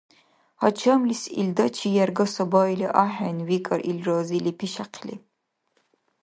—Гьачамлис 0.61 1.23
илдачи 1.39 1.87
ярга 2.03 2.25
сабаили 2.33 2.87
ахӀен,— 3.03 3.37
викӀар, 3.47 3.79
ил 3.91 3.99
разили 4.07 4.51
пишяхъили. 4.59 5.15